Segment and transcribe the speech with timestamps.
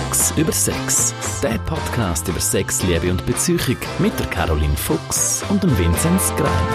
[0.00, 1.12] Fuchs über Sex.
[1.42, 6.68] Der Podcast über Sex, Liebe und Beziehung mit der Caroline Fuchs und dem Vinzenz Grein.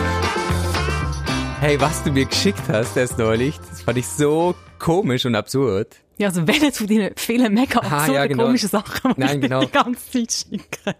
[1.59, 5.95] Hey, was du mir geschickt hast erst neulich, das fand ich so komisch und absurd.
[6.17, 8.43] Ja, also welche von deinen vielen mega Ah, absurden, ja, genau.
[8.45, 9.61] komischen Sachen, die Nein, dir genau.
[9.61, 10.95] die ganze Zeit schicke.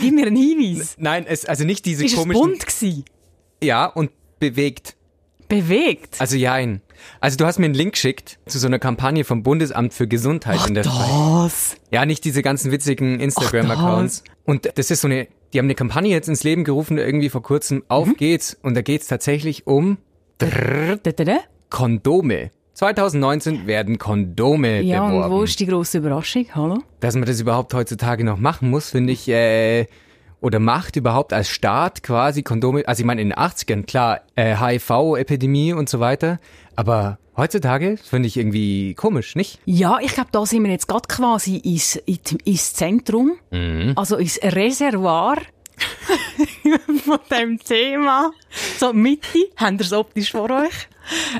[0.00, 0.94] Gib mir einen Hinweis.
[0.98, 2.40] Nein, es, also nicht diese Ist es komischen...
[2.40, 3.04] bunt gewesen?
[3.62, 4.94] Ja, und bewegt.
[5.48, 6.20] Bewegt?
[6.20, 6.82] Also jein.
[7.20, 10.66] Also du hast mir einen Link geschickt zu so einer Kampagne vom Bundesamt für Gesundheit
[10.66, 11.76] in der Schweiz.
[11.90, 14.24] Ja, nicht diese ganzen witzigen Instagram-Accounts.
[14.44, 17.42] Und das ist so eine, die haben eine Kampagne jetzt ins Leben gerufen, irgendwie vor
[17.42, 17.82] kurzem.
[17.88, 18.56] Auf geht's.
[18.62, 19.98] Und da geht's tatsächlich um.
[21.70, 22.50] Kondome.
[22.74, 25.34] 2019 werden Kondome Ja, und beworben.
[25.34, 26.46] wo ist die grosse Überraschung?
[26.54, 26.78] Hallo?
[27.00, 29.86] Dass man das überhaupt heutzutage noch machen muss, finde ich, äh,
[30.40, 34.56] oder macht überhaupt als Staat quasi Kondome, also ich meine in den 80ern, klar, äh,
[34.56, 36.38] HIV-Epidemie und so weiter,
[36.76, 39.58] aber heutzutage finde ich irgendwie komisch, nicht?
[39.64, 41.96] Ja, ich glaube, da sind wir jetzt gerade quasi ins,
[42.44, 43.92] ins, Zentrum, Mhm.
[43.96, 45.36] also ins Reservoir
[47.04, 48.32] von dem Thema.
[48.78, 50.88] So, Mitte, habt ihr es optisch vor euch,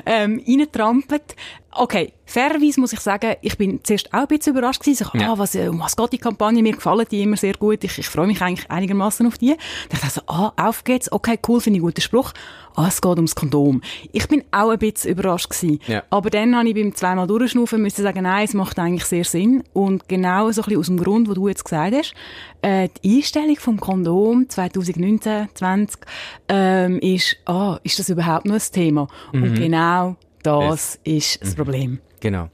[0.05, 1.35] ähm, reintrampelt.
[1.71, 5.05] Okay, fairerweise muss ich sagen, ich bin zuerst auch ein bisschen überrascht gewesen.
[5.11, 5.33] So, Ja.
[5.33, 6.63] ah, was, äh, um was geht die Kampagne?
[6.63, 7.83] Mir gefallen die immer sehr gut.
[7.83, 9.55] Ich, ich freue mich eigentlich einigermaßen auf die.
[9.89, 11.11] Da dachte ich so, ah, auf geht's.
[11.11, 12.33] Okay, cool, finde ich einen guten Spruch.
[12.75, 13.81] Ah, es geht ums Kondom.
[14.11, 15.79] Ich bin auch ein bisschen überrascht gewesen.
[15.87, 16.03] Ja.
[16.09, 19.63] Aber dann habe ich beim zweimal durchschnaufen müssen sagen, nein, es macht eigentlich sehr Sinn.
[19.73, 22.13] Und genau so ein bisschen aus dem Grund, wo du jetzt gesagt hast,
[22.61, 26.01] äh, die Einstellung vom Kondom 2019, 20,
[26.47, 29.07] ähm, ist, ah, ist das überhaupt noch ein Thema?
[29.33, 31.99] Und genau das ist das Problem.
[32.19, 32.49] Genau.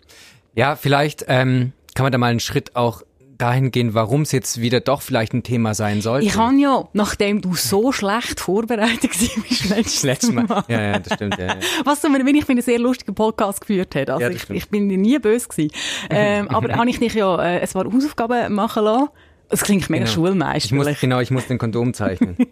[0.56, 3.02] Ja, vielleicht ähm, kann man da mal einen Schritt auch
[3.38, 6.26] dahin gehen, warum es jetzt wieder doch vielleicht ein Thema sein sollte.
[6.26, 10.46] Ich habe ja, nachdem du so schlecht vorbereitet warst, letztes, letztes Mal.
[10.70, 11.38] Ja, ja, das stimmt.
[11.38, 11.56] Ja, ja.
[11.84, 14.10] Was du mir wenn ich einen sehr lustigen Podcast geführt hat.
[14.10, 15.72] Also Ja, das ich, ich bin nie böse gewesen.
[16.10, 19.10] ähm, aber habe ich dich ja äh, ein paar Hausaufgaben machen lassen.
[19.50, 20.10] Es klingt mega Genau.
[20.10, 20.86] Ich schulmeisterlich.
[20.88, 22.38] muss, genau, ich muss den Kondom zeichnen.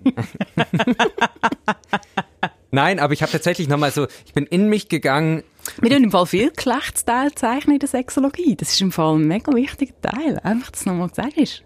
[2.74, 5.44] Nein, aber ich habe tatsächlich nochmal so, ich bin in mich gegangen.
[5.80, 8.56] Wir tun im Fall viel Geschlechtsteile zeichnen in der Sexologie.
[8.56, 10.40] Das ist im Fall ein mega wichtiger Teil.
[10.44, 11.62] Einfach, dass es nochmal gesagt ist.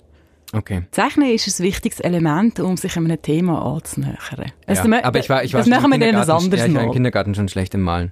[0.53, 0.83] Okay.
[0.91, 4.17] Zeichnen ist ein wichtiges Element, um sich einem Thema anzunähern.
[4.65, 6.67] Also, Ja, aber ich war, ich war das machen wir dann ein Kindergarten- anderes ja,
[6.67, 6.91] ich war im.
[6.91, 8.11] Kindergarten schon schlecht im Malen.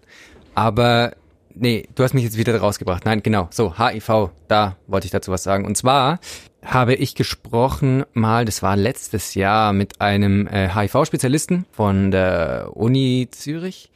[0.54, 1.16] Aber
[1.56, 3.06] nee, du hast mich jetzt wieder rausgebracht.
[3.06, 3.48] Nein, genau.
[3.52, 5.66] So, HIV, da wollte ich dazu was sagen.
[5.66, 6.20] Und zwar
[6.64, 13.28] habe ich gesprochen mal, das war letztes Jahr, mit einem äh, HIV-Spezialisten von der Uni
[13.32, 13.92] Zürich.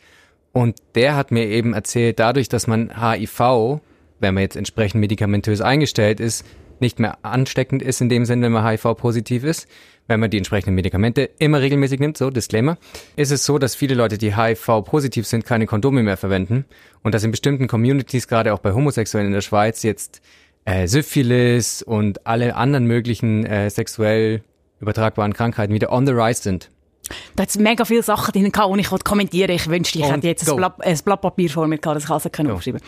[0.51, 3.79] Und der hat mir eben erzählt, dadurch, dass man HIV,
[4.19, 6.45] wenn man jetzt entsprechend medikamentös eingestellt ist,
[6.79, 9.67] nicht mehr ansteckend ist in dem Sinne, wenn man HIV-positiv ist,
[10.09, 12.77] wenn man die entsprechenden Medikamente immer regelmäßig nimmt, so Disclaimer,
[13.15, 16.65] ist es so, dass viele Leute, die HIV-positiv sind, keine Kondome mehr verwenden
[17.03, 20.21] und dass in bestimmten Communities, gerade auch bei Homosexuellen in der Schweiz, jetzt
[20.65, 24.41] äh, Syphilis und alle anderen möglichen äh, sexuell
[24.81, 26.71] übertragbaren Krankheiten wieder on the rise sind.
[27.35, 30.27] Da hat mega viele Sachen drin gehabt, die ich kommentieren Ich wünschte, ich Und hätte
[30.27, 30.51] jetzt go.
[30.53, 32.81] ein Blatt, ein Blatt Papier vor mir gehabt, das ich alles können aufschreiben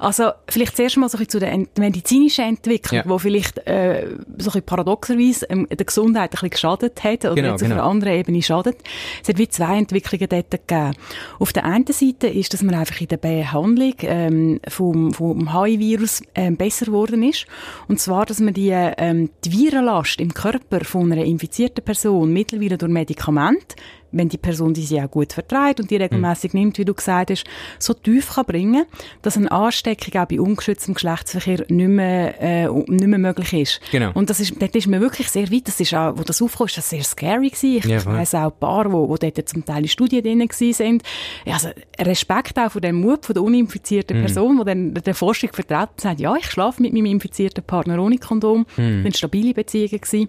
[0.00, 3.04] Also, vielleicht zuerst mal so ein bisschen zu der ent- medizinischen Entwicklung, Ja.
[3.06, 7.34] wo vielleicht äh, so ein bisschen paradoxerweise ähm, der Gesundheit ein bisschen geschadet hat oder
[7.34, 7.74] Genau, jetzt auf genau.
[7.82, 8.76] einer anderen Ebene schadet.
[9.22, 10.92] Es hat wie zwei Entwicklungen dort gegeben.
[11.38, 16.22] Auf der einen Seite ist, dass man einfach in der Behandlung ähm, vom, vom HIV-Virus
[16.34, 17.46] ähm, besser geworden ist.
[17.88, 22.78] Und zwar, dass man die, ähm, die Virenlast im Körper von einer infizierten Person mittlerweile
[22.78, 23.65] durch Medikamente
[24.12, 27.30] wenn die Person die sie auch gut vertreibt und die regelmäßig nimmt, wie du gesagt
[27.30, 27.44] hast,
[27.78, 28.86] so tief kann bringen,
[29.20, 33.80] dass eine Ansteckung auch bei ungeschütztem Geschlechtsverkehr nicht mehr, äh, nicht mehr möglich ist.
[33.90, 34.12] Genau.
[34.14, 36.66] Und das ist, dort ist man wirklich sehr weit, das ist auch, wo das aufkam,
[36.66, 37.76] ist das sehr scary gewesen.
[37.78, 40.72] Ich, Ja, weiss auch ein paar, wo, wo dort zum Teil in Studien drin gewesen
[40.72, 41.02] sind.
[41.44, 43.48] Ja, also Respekt auch von dem Mut von der Mhm.
[43.48, 47.64] uninfizierten Person, die dann der Forschung vertritt und sagt, ja, ich schlafe mit meinem infizierten
[47.64, 48.60] Partner ohne Kondom.
[48.60, 48.66] Mhm.
[48.76, 50.28] Das sind stabile Beziehungen gewesen.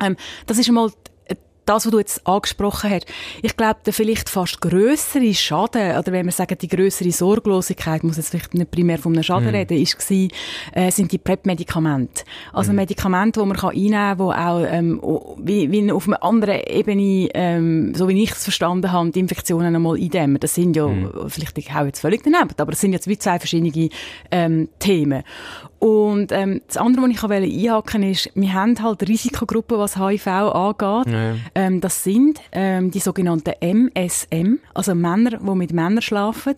[0.00, 0.16] Ähm,
[0.46, 0.90] das ist einmal
[1.68, 3.06] das, was du jetzt angesprochen hast.
[3.42, 8.16] Ich glaube, der vielleicht fast grössere Schaden, oder wenn wir sagen, die grössere Sorglosigkeit, muss
[8.16, 10.30] jetzt vielleicht nicht primär von einem Schaden reden, ist gewesen,
[10.72, 12.24] äh, sind die PrEP-Medikamente.
[12.52, 15.00] Also Medikamente, die man kann einnehmen kann, die auch, ähm,
[15.38, 19.74] wie, wie auf einer anderen Ebene, ähm, so wie ich es verstanden habe, die Infektionen
[19.74, 20.40] einmal eindämmen.
[20.40, 20.88] Das sind ja,
[21.28, 23.90] vielleicht, ich hau jetzt völlig daneben, aber das sind jetzt wie zwei verschiedene,
[24.30, 25.22] ähm, Themen.
[25.78, 30.26] Und ähm, das andere, was ich einhaken wollte, ist, wir haben halt Risikogruppen, was HIV
[30.26, 31.12] angeht.
[31.12, 31.34] Ja.
[31.58, 36.54] Ähm, das sind ähm, die sogenannten MSM, also Männer, die mit Männern schlafen.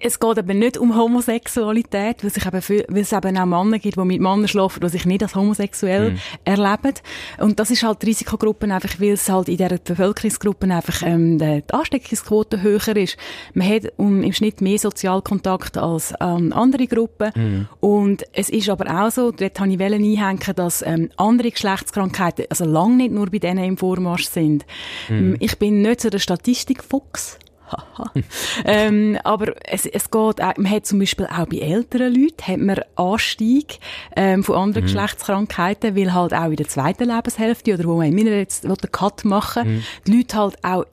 [0.00, 3.78] Es geht eben nicht um Homosexualität, weil, sich eben viel, weil es eben auch Männer
[3.78, 6.18] gibt, die mit Männern schlafen, die sich nicht als homosexuell mhm.
[6.44, 6.94] erleben.
[7.38, 11.38] Und das ist halt die Risikogruppe einfach, weil es halt in dieser Bevölkerungsgruppe einfach ähm,
[11.38, 13.16] die Ansteckungsquote höher ist.
[13.52, 17.32] Man hat um, im Schnitt mehr Sozialkontakt als ähm, andere Gruppen.
[17.34, 17.68] Mhm.
[17.80, 22.64] Und es ist aber auch so, dort habe ich einhängen, dass ähm, andere Geschlechtskrankheiten, also
[22.64, 24.64] lange nicht nur bei denen im Vormarsch sind.
[25.08, 25.36] Mhm.
[25.40, 27.38] Ich bin nicht so der Statistikfuchs,
[28.64, 32.58] ähm, aber es, es geht auch, man hat zum Beispiel auch bei älteren Leuten hat
[32.58, 33.78] man Anstieg
[34.16, 34.88] ähm, von anderen mhm.
[34.88, 39.76] Geschlechtskrankheiten, weil halt auch in der zweiten Lebenshälfte oder wo man jetzt den Cut machen
[39.76, 39.82] mhm.
[40.06, 40.84] die Leute halt auch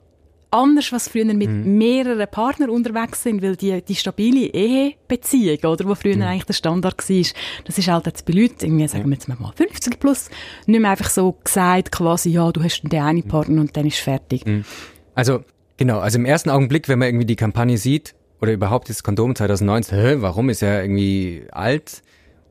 [0.50, 1.78] anders, was früher mit mhm.
[1.78, 6.22] mehreren Partnern unterwegs sind, weil die, die stabile Ehebeziehung, oder, wo früher mhm.
[6.22, 7.24] eigentlich der Standard war,
[7.64, 10.30] das ist halt jetzt bei Leuten, irgendwie, sagen wir jetzt mal 50 plus,
[10.66, 13.98] nicht mehr einfach so gesagt, quasi, ja, du hast den einen Partner und dann ist
[13.98, 14.46] fertig.
[14.46, 14.64] Mhm.
[15.14, 15.44] Also,
[15.78, 19.34] Genau, also im ersten Augenblick, wenn man irgendwie die Kampagne sieht, oder überhaupt das Kondom
[19.34, 22.02] 2019, hä, warum ist er irgendwie alt?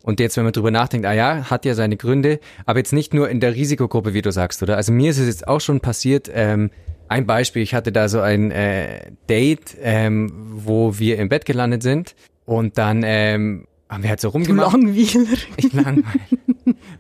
[0.01, 3.13] Und jetzt, wenn man drüber nachdenkt, ah ja, hat ja seine Gründe, aber jetzt nicht
[3.13, 4.77] nur in der Risikogruppe, wie du sagst, oder?
[4.77, 6.71] Also mir ist es jetzt auch schon passiert, ähm,
[7.09, 11.83] ein Beispiel, ich hatte da so ein äh, Date, ähm, wo wir im Bett gelandet
[11.83, 12.15] sind
[12.45, 14.73] und dann ähm, haben wir halt so rumgemacht.
[14.73, 15.37] Du Langweiler.
[15.57, 16.03] Ich langweiler.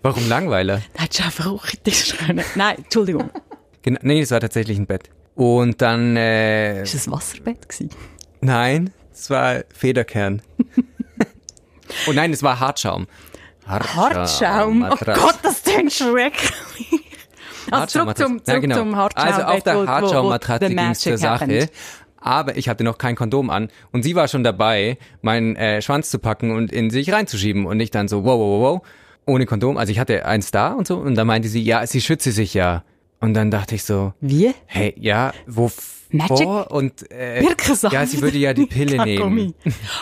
[0.01, 0.81] Warum Langweiler?
[0.93, 1.65] Da hättest du einfach auch
[2.55, 3.29] Nein, Entschuldigung.
[3.81, 5.09] Genau, nee, es war tatsächlich ein Bett.
[5.37, 6.17] Und dann...
[6.17, 7.91] Äh, ist es Wasserbett gewesen?
[8.41, 10.41] Nein, es war Federkern.
[12.07, 13.05] oh nein, es war Hartschaum.
[13.67, 14.03] Hartschaum?
[14.03, 14.87] Hartschaum?
[14.89, 17.03] Oh Gott, das klingt schrecklich.
[17.69, 18.77] Also zurück zum, zurück ja, genau.
[18.77, 19.27] zum Hartschaum.
[19.27, 21.43] Also auf der Hartschaummatratze ging es zur Sache.
[21.43, 21.71] Happened.
[22.19, 26.09] Aber ich hatte noch kein Kondom an und sie war schon dabei, meinen äh, Schwanz
[26.09, 28.87] zu packen und in sich reinzuschieben und ich dann so, wow, wow, wow,
[29.27, 29.77] ohne Kondom.
[29.77, 32.55] Also ich hatte eins da und so und dann meinte sie, ja, sie schütze sich
[32.55, 32.83] ja.
[33.19, 34.53] Und dann dachte ich so, wie?
[34.65, 35.71] Hey, ja, wo
[36.09, 37.43] Magic und äh,
[37.91, 39.53] ja, sie würde ja die Pille nehmen.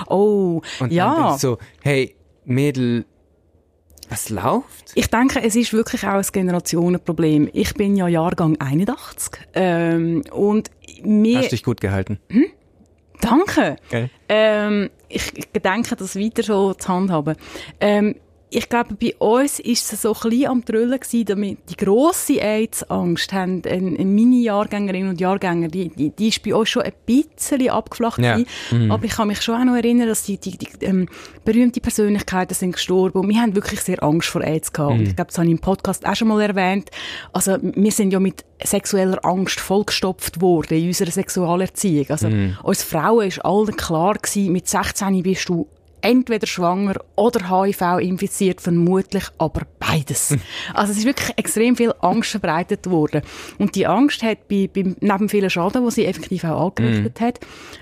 [0.07, 1.15] Oh, und ja.
[1.15, 3.05] Dann ich so, hey, Mädel,
[4.09, 4.91] was läuft?
[4.93, 7.49] Ich denke, es ist wirklich auch ein Generationenproblem.
[7.53, 10.69] Ich bin ja Jahrgang 81 ähm, und
[11.03, 11.39] mir...
[11.39, 12.19] Hast dich gut gehalten.
[12.29, 12.45] Hm?
[13.21, 13.77] Danke.
[13.87, 14.09] Okay.
[14.29, 17.35] Ähm, ich, ich denke, das weiter so zu handhaben.
[17.79, 18.15] Ähm,
[18.49, 22.41] ich glaube, bei uns ist es so ein bisschen am Trüllen gewesen, damit die grosse
[22.41, 27.69] AIDS-Angst haben, meine Jahrgängerinnen und Jahrgänger, die, die, die ist bei uns schon ein bisschen
[27.69, 28.39] abgeflacht ja.
[28.71, 28.91] Mhm.
[28.91, 31.09] Aber ich kann mich schon auch noch erinnern, dass die, die, die ähm,
[31.43, 34.93] berühmte Persönlichkeiten sind gestorben und wir haben wirklich sehr Angst vor AIDS gehabt.
[34.93, 34.99] Mhm.
[34.99, 36.91] Und ich glaube, das habe ich im Podcast auch schon mal erwähnt.
[37.33, 42.05] Also, wir sind ja mit sexueller Angst vollgestopft worden in unserer Sexualerziehung.
[42.09, 42.57] Also, mhm.
[42.63, 45.67] uns Frauen ist allen klar gewesen, mit 16 bist du
[46.05, 50.29] entweder schwanger oder HIV infiziert, vermutlich aber beides.
[50.29, 50.41] Hm.
[50.73, 53.21] Also es ist wirklich extrem viel Angst verbreitet worden.
[53.57, 57.23] Und die Angst hat bei, bei neben vielen Schaden, die sie effektiv auch angerichtet mm.
[57.23, 57.39] hat,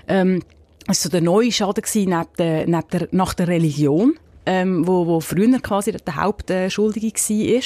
[0.08, 0.42] ähm,
[0.86, 4.14] also der neue Schaden gewesen, neben der, neben der, nach der Religion,
[4.46, 7.62] ähm, wo, wo früher quasi der Hauptschuldige war,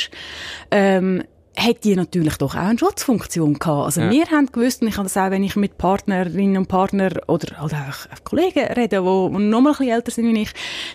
[0.71, 1.23] ähm,
[1.59, 3.87] hat die natürlich doch auch eine Schutzfunktion gehabt.
[3.87, 4.11] Also ja.
[4.11, 7.61] wir haben gewusst, und ich habe das auch, wenn ich mit Partnerinnen und Partnern oder
[7.61, 10.53] halt auch Kollegen rede, die, die noch mal ein bisschen älter sind wie ich,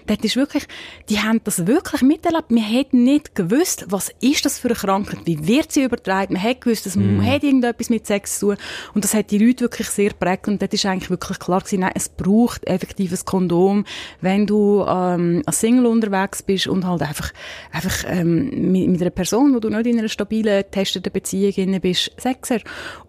[0.08, 0.66] dort ist wirklich,
[1.10, 2.46] die haben das wirklich miterlebt.
[2.50, 6.34] Wir hätten nicht gewusst, was ist das für eine Krankheit, wie wird sie übertragen.
[6.34, 7.22] Man hat gewusst, es mm.
[7.22, 8.58] hat irgendetwas mit Sex zu tun.
[8.94, 10.48] Und das hat die Leute wirklich sehr prägt.
[10.48, 13.86] Und dort ist eigentlich wirklich klar gewesen, nein, es braucht effektives Kondom,
[14.22, 17.32] wenn du ähm, als Single unterwegs bist und halt einfach,
[17.72, 22.12] einfach ähm, mit, mit einer Person, wo du nicht in einer stabilen getesteten Beziehungen bist
[22.18, 22.60] Sechser.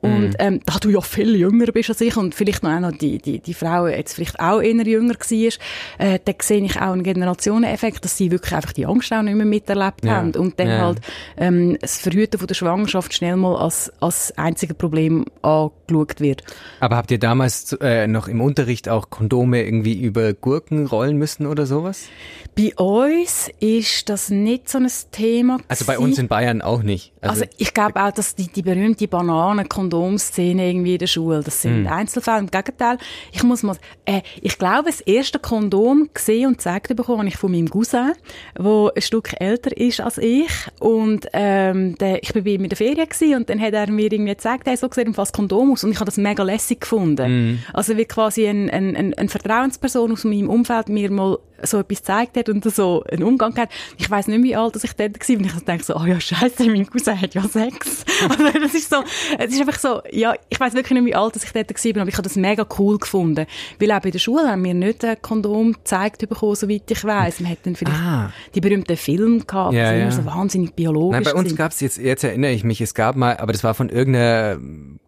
[0.00, 0.36] Und mm.
[0.38, 3.18] ähm, da du ja viel jünger bist als ich und vielleicht noch, auch noch die,
[3.18, 5.52] die, die Frau jetzt vielleicht auch eher jünger war,
[5.98, 9.36] äh, dann sehe ich auch einen Generationeneffekt, dass sie wirklich einfach die Angst auch nicht
[9.36, 10.16] mehr miterlebt ja.
[10.16, 10.78] haben und dann ja.
[10.78, 11.00] halt
[11.36, 16.42] ähm, das Verhüten von der Schwangerschaft schnell mal als, als einziges Problem angeschaut wird.
[16.80, 21.46] Aber habt ihr damals äh, noch im Unterricht auch Kondome irgendwie über Gurken rollen müssen
[21.46, 22.08] oder sowas?
[22.56, 25.58] Bei uns ist das nicht so ein Thema.
[25.68, 27.12] Also bei uns in Bayern auch nicht.
[27.28, 31.62] Also, also ich glaube auch, dass die, die berühmte Bananen-Kondom-Szene irgendwie in der Schule, das
[31.62, 31.86] sind mm.
[31.88, 32.40] Einzelfälle.
[32.40, 32.98] Im Gegenteil,
[33.32, 37.36] ich muss mal, äh, ich glaube, das erste Kondom gesehen und gezeigt bekommen habe ich
[37.36, 38.12] von meinem Cousin,
[38.58, 40.50] der ein Stück älter ist als ich.
[40.80, 43.90] Und ähm, der, ich bin bei ihm in der Ferien gewesen, und dann hat er
[43.90, 45.84] mir irgendwie gezeigt, hey, so sieht fast Kondom aus.
[45.84, 47.52] Und ich habe das mega lässig gefunden.
[47.52, 47.58] Mm.
[47.72, 51.98] Also wie quasi eine ein, ein, ein Vertrauensperson aus meinem Umfeld mir mal so etwas
[51.98, 53.70] gezeigt hat und so einen Umgang hat.
[53.96, 56.66] Ich weiß nicht, wie alt ich dort war, und ich denke so, oh ja, scheiße,
[56.66, 58.04] mein Cousin hat ja Sex.
[58.28, 58.96] also das ist so,
[59.38, 62.08] es ist einfach so, ja, ich weiß wirklich nicht, wie alt ich dort war, aber
[62.08, 63.46] ich habe das mega cool gefunden.
[63.78, 67.40] Weil auch bei der Schule haben wir nicht ein Kondom gezeigt bekommen, soweit ich weiß.
[67.40, 68.32] Wir hätten vielleicht ah.
[68.54, 70.10] die berühmten Filme gehabt, ja, die ja.
[70.10, 73.16] so wahnsinnig biologisch Nein, bei uns gab es jetzt, jetzt erinnere ich mich, es gab
[73.16, 74.58] mal, aber das war von irgendeiner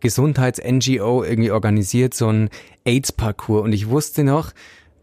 [0.00, 2.50] Gesundheits-NGO irgendwie organisiert, so ein
[2.84, 4.52] AIDS-Parcours und ich wusste noch,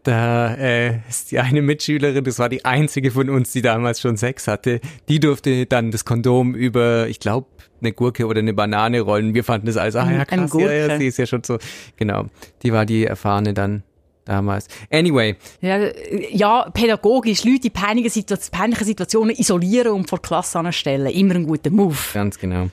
[0.04, 4.16] da äh, ist die eine Mitschülerin, das war die einzige von uns, die damals schon
[4.16, 7.48] Sex hatte, die durfte dann das Kondom über, ich glaube,
[7.80, 9.34] eine Gurke oder eine Banane rollen.
[9.34, 11.58] Wir fanden das alles, ah ja krass, ja, ja, sie ist ja schon so,
[11.96, 12.26] genau.
[12.62, 13.82] Die war die erfahrene dann
[14.24, 14.68] damals.
[14.90, 15.36] Anyway.
[15.60, 15.90] Ja,
[16.30, 21.06] ja pädagogisch Leute in peinlichen, Situation, peinlichen Situationen isolieren und vor Klasse anstellen.
[21.06, 21.96] Immer ein guter Move.
[22.12, 22.70] Ganz genau.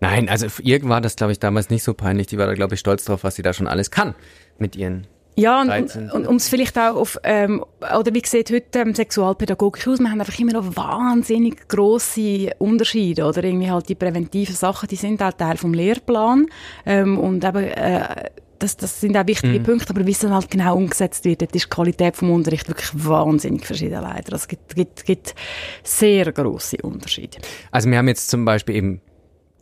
[0.00, 2.26] Nein, also ihr war das, glaube ich, damals nicht so peinlich.
[2.26, 4.14] Die war da, glaube ich, stolz drauf, was sie da schon alles kann
[4.58, 8.50] mit ihren ja, und, und, und um es vielleicht auch auf, ähm, oder wie sieht
[8.50, 13.88] heute ähm, sexualpädagogisch aus, wir haben einfach immer noch wahnsinnig grosse Unterschiede, oder irgendwie halt
[13.88, 16.46] die präventiven Sachen, die sind auch Teil vom Lehrplan
[16.86, 19.64] ähm, und eben, äh, das, das sind auch wichtige mhm.
[19.64, 22.90] Punkte, aber wie es dann halt genau umgesetzt wird, ist die Qualität vom Unterricht wirklich
[22.94, 24.32] wahnsinnig verschieden leider.
[24.32, 25.34] Also es gibt, gibt, gibt
[25.82, 27.38] sehr große Unterschiede.
[27.72, 29.00] Also wir haben jetzt zum Beispiel eben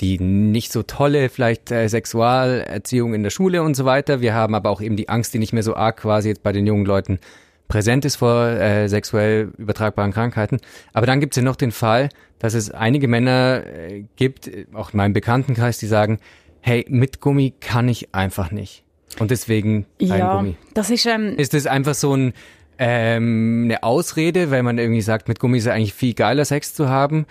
[0.03, 4.21] die nicht so tolle vielleicht äh, Sexualerziehung in der Schule und so weiter.
[4.21, 6.53] Wir haben aber auch eben die Angst, die nicht mehr so arg quasi jetzt bei
[6.53, 7.21] den jungen Leuten
[7.69, 10.59] präsent ist vor äh, sexuell übertragbaren Krankheiten.
[10.93, 14.93] Aber dann gibt es ja noch den Fall, dass es einige Männer äh, gibt, auch
[14.93, 16.19] in meinem Bekanntenkreis, die sagen,
[16.61, 18.83] hey, mit Gummi kann ich einfach nicht.
[19.21, 20.57] Und deswegen kein ja, Gummi.
[20.75, 22.33] Das ist, ähm, ist das einfach so ein,
[22.79, 26.75] ähm, eine Ausrede, weil man irgendwie sagt, mit Gummi ist es eigentlich viel geiler, Sex
[26.75, 27.27] zu haben?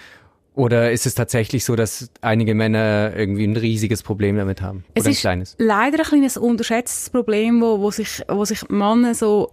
[0.54, 4.84] Oder ist es tatsächlich so, dass einige Männer irgendwie ein riesiges Problem damit haben?
[4.94, 5.56] Es oder ein kleines?
[5.60, 9.52] leider ein kleines unterschätztes Problem, wo, wo, sich, wo sich Männer so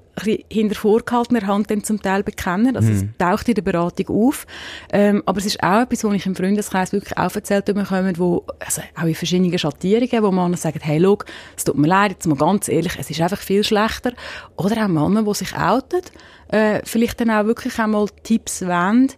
[0.51, 2.77] hinter vorgehaltener Hand dann zum Teil bekennen.
[2.77, 2.97] Also mhm.
[2.97, 4.45] es taucht in der Beratung auf.
[4.93, 8.83] Ähm, aber es ist auch etwas, was ich im Freundeskreis wirklich auferzählt bekomme, wo, also
[8.97, 11.19] auch in verschiedenen Schattierungen, wo Männer sagen, hey, schau,
[11.57, 14.15] es tut mir leid, jetzt mal ganz ehrlich, es ist einfach viel schlechter.
[14.57, 16.03] Oder auch Männer, die sich outen,
[16.49, 19.13] äh, vielleicht dann auch wirklich einmal Tipps wollen,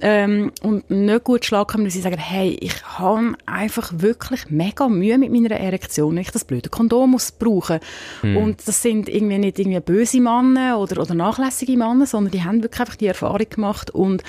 [0.00, 4.88] ähm, und nicht gut schlagen können, weil sie sagen, hey, ich habe einfach wirklich mega
[4.88, 7.80] Mühe mit meiner Erektion, wenn ich das blöde Kondom muss brauchen.
[8.22, 8.36] Mhm.
[8.36, 12.62] Und das sind irgendwie nicht irgendwie böse Männer oder, oder nachlässige Männer, sondern die haben
[12.62, 14.22] wirklich einfach die Erfahrung gemacht und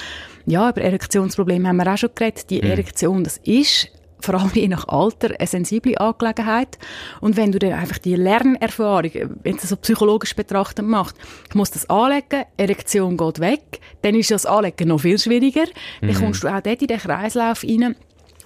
[0.46, 2.50] ja, über Erektionsprobleme haben wir auch schon geredet.
[2.50, 2.70] Die mhm.
[2.70, 6.78] Erektion, das ist vor allem je nach Alter eine sensible Angelegenheit.
[7.22, 11.16] Und wenn du dann einfach die Lernerfahrung, wenn du das so psychologisch betrachtet machst,
[11.50, 15.66] ich muss das anlegen, Erektion geht weg, dann ist das Anlegen noch viel schwieriger.
[16.02, 16.08] Mhm.
[16.08, 17.96] Dann kommst du auch dort in den Kreislauf rein.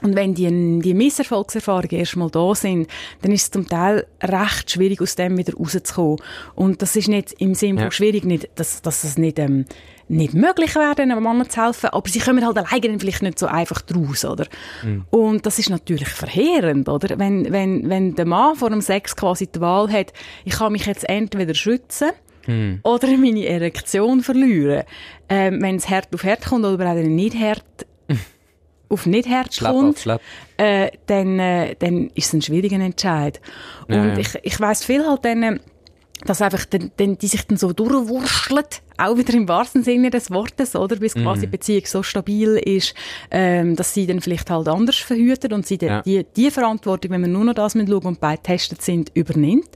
[0.01, 2.88] Und wenn die, die Misserfolgserfahrungen erstmal da sind,
[3.22, 6.17] dann ist es zum Teil recht schwierig, aus dem wieder rauszukommen.
[6.55, 7.91] Und das ist nicht im Sinne ja.
[7.91, 9.65] schwierig, nicht, dass, dass es nicht, ähm,
[10.08, 13.46] nicht möglich wäre, einem Mann zu helfen, aber sie kommen halt alleine vielleicht nicht so
[13.46, 14.46] einfach draus, oder?
[14.84, 15.05] Mhm.
[15.10, 17.17] Und das ist natürlich verheerend, oder?
[17.17, 20.86] Wenn, wenn, wenn der Mann vor dem Sex quasi die Wahl hat, ich kann mich
[20.86, 22.10] jetzt entweder schützen,
[22.48, 22.79] mhm.
[22.84, 24.84] oder meine Erektion verlieren.
[25.29, 27.63] Ähm, wenn es hart auf hart kommt, oder auch nicht hart
[28.92, 30.06] auf nicht Herz schlapp kommt.
[30.58, 33.42] Äh, dann, äh, dann ist es ein schwieriger Entscheid.
[33.88, 34.18] Und ja, ja.
[34.18, 35.60] ich, ich weiss viel halt dann,
[36.26, 40.31] dass einfach dann, dann, die sich dann so durchwurschelt auch wieder im wahrsten Sinne des
[40.31, 40.96] Wortes, oder?
[40.96, 41.51] Bis quasi mhm.
[41.51, 42.93] Beziehung so stabil ist,
[43.31, 46.01] ähm, dass sie dann vielleicht halt anders verhütet und sie ja.
[46.01, 49.70] die, die Verantwortung, wenn man nur noch das mit schauen und beide testet sind, übernimmt.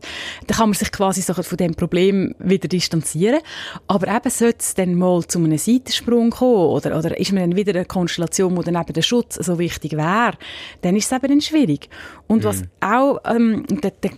[0.47, 3.39] Dann kann man sich quasi so von dem Problem wieder distanzieren.
[3.87, 7.55] Aber eben sollte es dann mal zu einem Seitensprung kommen oder, oder ist man dann
[7.55, 10.33] wieder eine Konstellation, wo dann eben der Schutz so wichtig wäre,
[10.81, 11.89] dann ist es eben dann schwierig.
[12.27, 12.47] Und mhm.
[12.47, 13.65] was auch, ähm,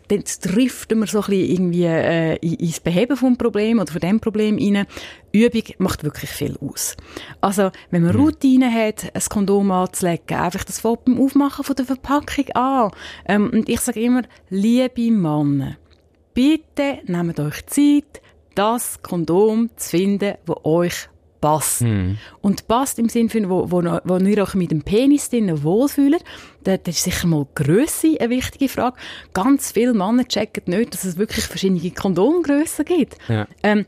[0.08, 4.20] das trifft man so ein bisschen irgendwie äh, ins Beheben vom Problem oder von dem
[4.20, 4.88] Problem rein,
[5.32, 6.96] Übung macht wirklich viel aus.
[7.42, 8.22] Also, wenn man mhm.
[8.22, 12.92] Routine hat, ein Kondom anzulegen, einfach das von beim Aufmachen von der Verpackung an.
[13.26, 15.78] Ähm, und ich sage immer, liebe Männer,
[16.34, 18.22] bitte nehmt euch Zeit,
[18.56, 21.10] das Kondom zu finden, das euch
[21.42, 21.82] passt.
[21.82, 22.14] Mm.
[22.42, 26.24] Und passt im Sinne von, wo, wo, wo ihr euch mit dem Penis drinnen wohlfühlt,
[26.64, 28.98] das ist sicher mal Grösse eine wichtige Frage.
[29.34, 33.18] Ganz viele Männer checken nicht, dass es wirklich verschiedene Kondomgrössen gibt.
[33.28, 33.48] Ja.
[33.64, 33.86] Ähm,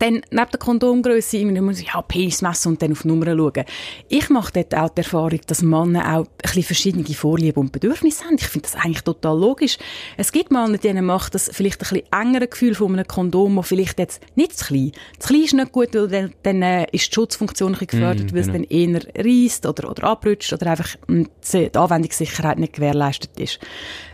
[0.00, 3.26] dann neben der Kondomgröße immer muss ich ja, Penis messen und dann auf die Nummer
[3.26, 3.64] schauen.
[4.08, 8.24] Ich mache dort auch die Erfahrung, dass Männer auch ein bisschen verschiedene Vorlieben und Bedürfnisse
[8.24, 8.36] haben.
[8.38, 9.76] Ich finde das eigentlich total logisch.
[10.16, 13.68] Es gibt Männer, denen macht das vielleicht ein bisschen engere Gefühl von einem Kondom, das
[13.68, 14.92] vielleicht jetzt nicht zu klein.
[15.18, 18.32] Zu klein ist nicht gut, weil dann, dann äh, ist die Schutzfunktion ein bisschen gefördert,
[18.32, 18.58] mm, weil es genau.
[18.58, 23.60] dann eher reißt oder, oder abrutscht oder einfach hm, die Anwendungssicherheit nicht gewährleistet ist.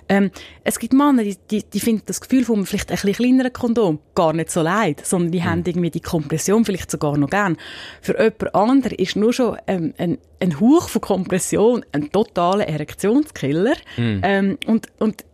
[0.08, 0.30] Ähm,
[0.64, 3.98] es gibt Männer, die, die, die finden das Gefühl von vielleicht ein bisschen kleineren Kondom
[4.14, 5.44] gar nicht so leid, sondern die mhm.
[5.44, 7.56] haben irgendwie die Kompression vielleicht sogar noch gern.
[8.00, 13.75] Für jemand anderen ist nur schon ähm, ein, ein Hauch von Kompression ein totaler Erektionskiller.
[13.96, 14.20] Mhm.
[14.22, 15.25] Ähm, und, und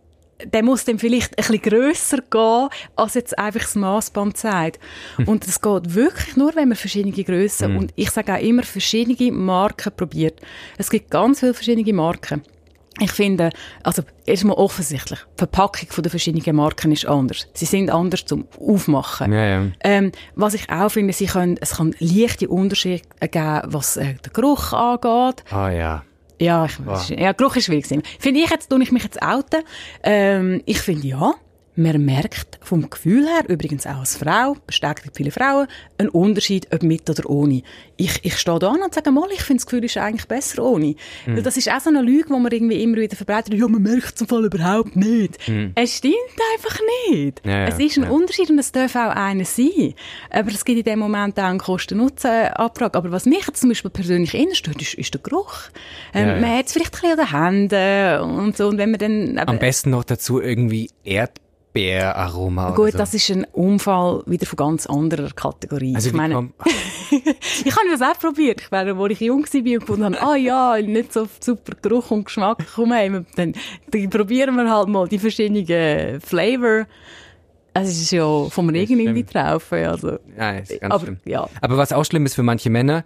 [0.51, 4.79] der muss dann vielleicht ein bisschen grösser gehen, als jetzt einfach das Maßband sagt.
[5.17, 5.27] Hm.
[5.27, 7.77] Und das geht wirklich nur, wenn man verschiedene Grössen mm.
[7.77, 10.41] und ich sage auch immer verschiedene Marken probiert.
[10.77, 12.41] Es gibt ganz viele verschiedene Marken.
[12.99, 13.49] Ich finde,
[13.83, 17.47] also erstmal offensichtlich, die Verpackung der verschiedenen Marken ist anders.
[17.53, 19.31] Sie sind anders zum Aufmachen.
[19.33, 19.63] Ja, ja.
[19.83, 24.33] Ähm, was ich auch finde, sie können, es kann leichte Unterschiede geben, was äh, den
[24.33, 25.43] Geruch angeht.
[25.51, 26.03] Ah ja.
[26.39, 27.09] Ja, ich, Wow.
[27.09, 27.87] ja, Geruch ist schwierig.
[27.87, 29.63] Finde ich jetzt, tue ich mich jetzt outen.
[30.03, 31.33] Ähm, ich finde ja,
[31.75, 36.83] man merkt vom Gefühl her, übrigens auch als Frau, bestätigt viele Frauen, einen Unterschied, ob
[36.83, 37.63] mit oder ohne.
[37.97, 40.95] Ich, ich stehe da und sage mal, ich finde das Gefühl ist eigentlich besser ohne.
[41.25, 43.53] Weil das ist auch so eine Lüge, die man irgendwie immer wieder verbreitet.
[43.53, 45.37] Ja, man merkt es im Fall überhaupt nicht.
[45.75, 46.15] Es stimmt
[46.53, 47.41] einfach nicht.
[47.45, 48.09] Ja, ja, es ist ein ja.
[48.09, 49.93] Unterschied und es darf auch einer sein.
[50.29, 52.97] Aber es gibt in dem Moment auch einen Kosten-Nutzen-Abfrage.
[52.97, 55.55] Aber was mich zum Beispiel persönlich eher stört, ist, ist der Geruch.
[56.13, 56.41] Ähm.
[56.41, 58.67] Man hat es vielleicht ein bisschen an den Händen und so.
[58.67, 61.42] Und wenn man dann, Am besten noch dazu irgendwie Erdbeeraroma.
[61.75, 62.97] Oder gut, so.
[62.99, 65.95] das ist ein Unfall wieder von ganz anderer Kategorie.
[65.95, 66.49] also ich meine,
[67.11, 68.61] ich habe das auch probiert.
[68.61, 72.11] Ich meine, als ich jung war und gefunden habe, ah ja, nicht so super Geruch
[72.11, 73.53] und Geschmack, komm heim, dann,
[73.91, 76.85] dann probieren wir halt mal die verschiedenen Flavor.
[77.73, 79.71] Es ist ja vom Regen irgendwie drauf.
[79.71, 81.17] Also, Ja, ist ganz aber, schlimm.
[81.25, 81.49] ja.
[81.59, 83.03] Aber was auch schlimm ist für manche Männer,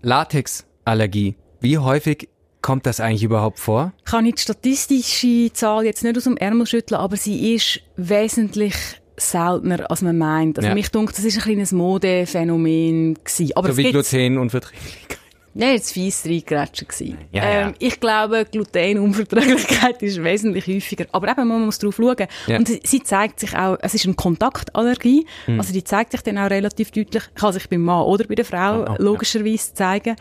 [0.00, 1.36] Latexallergie.
[1.60, 2.28] Wie häufig
[2.66, 3.92] kommt das eigentlich überhaupt vor?
[4.04, 7.80] Ich kann nicht die statistische Zahl jetzt nicht aus dem Ärmel schütteln, aber sie ist
[7.96, 8.74] wesentlich
[9.16, 10.58] seltener, als man meint.
[10.58, 10.74] Also Ja.
[10.74, 13.50] mich denkt, das ist ein kleines Modephänomen gewesen.
[13.56, 15.18] Aber so wie gibt's- Glutenunverträglichkeit.
[15.58, 17.16] Nein, jetzt fies reingeratscht gewesen.
[17.32, 17.68] Ja, ja.
[17.68, 21.06] Ähm, ich glaube, Glutenunverträglichkeit ist wesentlich häufiger.
[21.12, 22.26] Aber eben, man muss drauf schauen.
[22.46, 22.58] Ja.
[22.58, 25.26] Und sie- zeigt sich auch, es ist eine Kontaktallergie.
[25.46, 25.58] Hm.
[25.58, 27.22] Also die zeigt sich dann auch relativ deutlich.
[27.34, 28.96] Kann sich beim Mann oder bei der Frau ah, ja.
[28.98, 30.16] logischerweise zeigen.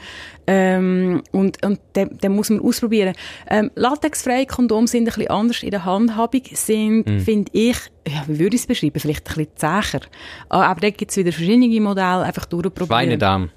[0.47, 3.13] Ähm, und und den, den muss man ausprobieren.
[3.49, 6.41] Ähm, latexfreie Kondome sind ein bisschen anders in der Handhabung.
[6.53, 7.19] Sind, Hm.
[7.19, 7.77] finde ich,
[8.07, 8.99] ja, wie würde ich es beschreiben?
[8.99, 9.57] Vielleicht ein bisschen
[9.91, 10.01] zäher.
[10.49, 12.23] Ah, Aber da gibt es wieder verschiedene Modelle.
[12.23, 12.87] Einfach durchprobieren.
[12.87, 13.49] Schweinedarm.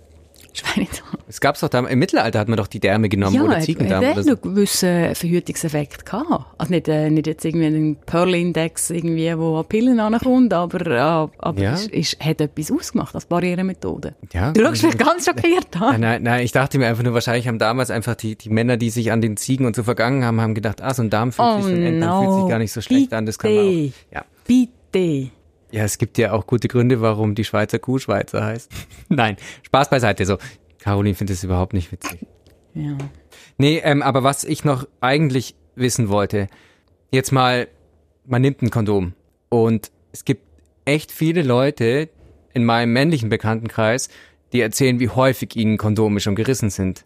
[0.59, 1.19] Schweinedarm.
[1.29, 4.05] Es gab's doch da, im Mittelalter hat man doch die Därme genommen oder hat- Ziegendarm
[4.05, 4.31] hat oder er so.
[4.31, 6.47] einen gewissen Verhütungseffekt gehabt.
[6.59, 10.99] Also nicht, äh, nicht jetzt irgendwie ein Pearl-Index, irgendwie, wo an Pillen ankommt, aber, äh,
[11.39, 11.73] aber Ja.
[11.75, 14.15] es ist, hat etwas ausgemacht als Barrieremethode.
[14.33, 14.53] Ja.
[14.53, 16.01] Du schaust mich ganz schockiert Nein, an.
[16.01, 18.91] nein, nein, ich dachte mir einfach nur, wahrscheinlich haben damals einfach die, die Männer, die
[18.91, 21.49] sich an den Ziegen und so vergangen haben, haben gedacht, ah, so ein Darm fühlt
[21.49, 22.23] Oh sich, no.
[22.23, 23.93] fühlt sich gar nicht so schlecht an, das kann man Bitte.
[24.11, 24.15] auch.
[24.15, 24.25] Ja.
[24.47, 25.31] Bitte.
[25.71, 28.71] Ja, es gibt ja auch gute Gründe, warum die Schweizer Kuh Schweizer heißt.
[29.09, 30.25] Nein, Spaß beiseite.
[30.25, 30.39] So,
[30.79, 32.27] Caroline findet es überhaupt nicht witzig.
[32.75, 32.97] Ja.
[33.59, 36.49] Nee, ähm, aber was ich noch eigentlich wissen wollte,
[37.11, 37.69] jetzt mal,
[38.25, 39.15] man nimmt ein Kondom
[39.49, 40.43] und es gibt
[40.85, 42.09] echt viele Leute
[42.55, 44.09] in meinem männlichen Bekanntenkreis,
[44.53, 47.05] die erzählen, wie häufig ihnen Kondome schon gerissen sind.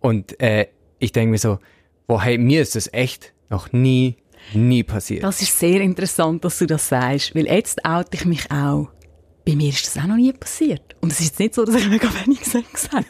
[0.00, 0.66] Und äh,
[0.98, 1.58] ich denke mir so,
[2.06, 4.16] boah, hey, mir ist das echt noch nie,
[4.54, 5.24] nie passiert.
[5.24, 8.88] Das ist sehr interessant, dass du das sagst, weil jetzt oute ich mich auch.
[9.46, 10.96] Bei mir ist das auch noch nie passiert.
[11.00, 13.06] Und es ist jetzt nicht so, dass ich mega wenig Sex habe.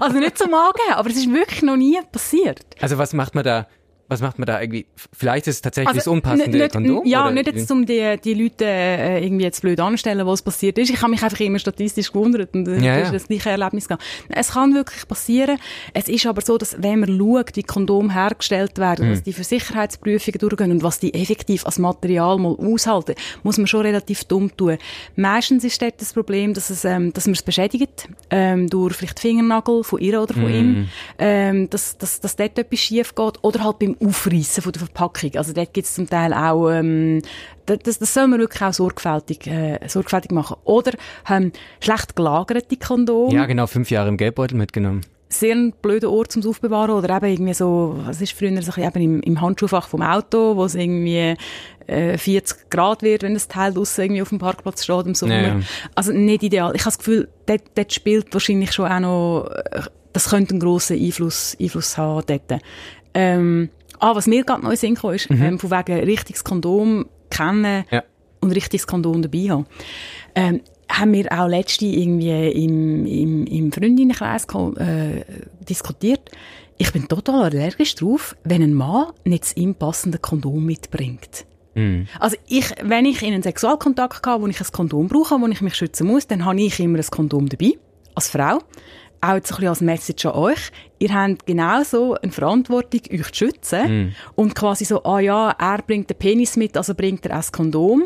[0.00, 2.64] Also nicht zum Angeben, aber es ist wirklich noch nie passiert.
[2.80, 3.68] Also was macht man da,
[4.12, 4.86] was macht man da irgendwie?
[5.12, 7.02] Vielleicht ist es tatsächlich das n- unpassende nicht, Kondom?
[7.06, 7.32] Ja, oder?
[7.34, 10.90] nicht jetzt, um die, die Leute äh, irgendwie jetzt blöd anstellen, was passiert ist.
[10.90, 13.88] Ich habe mich einfach immer statistisch gewundert und äh, Ja, das ist das gleiche Erlebnis
[13.88, 14.02] gehabt.
[14.28, 15.58] Es kann wirklich passieren.
[15.94, 19.10] Es ist aber so, dass wenn man schaut, wie Kondome hergestellt werden, Hm.
[19.12, 23.66] dass die für Sicherheitsprüfungen durchgehen und was die effektiv als Material mal aushalten, muss man
[23.66, 24.76] schon relativ dumm tun.
[25.16, 29.20] Meistens ist dort das Problem, dass, es, ähm, dass man es beschädigt, ähm, durch vielleicht
[29.20, 30.54] Fingernagel von ihr oder von Hm.
[30.54, 34.80] ihm, ähm, dass, dass, dass dort etwas schief geht oder halt beim Aufreißen von der
[34.80, 35.30] Verpackung.
[35.36, 37.22] Also dort gibt es zum Teil auch, ähm,
[37.66, 40.56] das, das, soll man wirklich auch sorgfältig, äh, sorgfältig machen.
[40.64, 40.92] Oder
[41.28, 45.02] ähm, schlecht gelagerte Kondome Ja, genau, fünf Jahre im Geldbeutel mitgenommen.
[45.28, 48.64] sehr ein blöder Ort zum Aufbewahren oder eben irgendwie so, was ist früher so ein
[48.64, 51.36] bisschen eben im, im Handschuhfach vom Auto, wo es irgendwie
[51.86, 55.40] äh, 40 Grad wird, wenn das Teil draussen irgendwie auf dem Parkplatz steht im Sommer.
[55.40, 55.60] Ja, ja.
[55.94, 56.72] Also nicht ideal.
[56.74, 60.60] Ich habe das Gefühl, dort, dort spielt wahrscheinlich schon auch noch, äh, das könnte einen
[60.60, 62.60] grossen Einfluss, Einfluss haben dort.
[63.14, 63.70] Ähm,
[64.02, 68.02] ah, was mir gerade neu Sinn kam, ist, ähm, von wegen richtiges Kondom kennen Ja.
[68.40, 69.66] und richtiges Kondom dabei haben.
[70.34, 70.60] Ähm,
[70.90, 74.44] haben wir auch letzte irgendwie im, im, im Freundinnenkreis
[74.76, 75.24] äh,
[75.66, 76.30] diskutiert.
[76.76, 81.46] Ich bin total allergisch drauf, wenn ein Mann nicht das ihm passende Kondom mitbringt.
[82.20, 85.62] Also ich, wenn ich in einen Sexualkontakt gehe, wo ich ein Kondom brauche, wo ich
[85.62, 87.78] mich schützen muss, dann habe ich immer ein Kondom dabei,
[88.14, 88.58] als Frau.
[89.24, 90.70] Auch jetzt ein bisschen als Message an euch.
[90.98, 94.14] Ihr habt genauso eine Verantwortung, euch zu schützen.
[94.34, 97.52] Und quasi so, ah ja, er bringt den Penis mit, also bringt er auch das
[97.52, 98.02] Kondom.